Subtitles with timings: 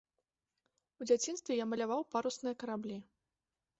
[1.03, 2.97] У дзяцінстве я маляваў парусныя караблі.